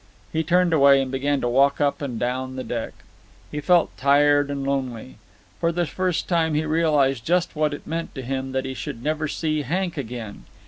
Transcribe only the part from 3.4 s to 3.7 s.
He